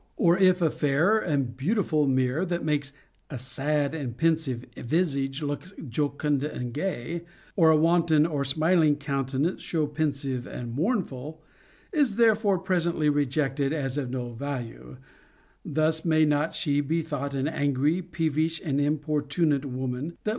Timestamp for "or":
0.17-0.35, 7.55-7.69, 8.25-8.41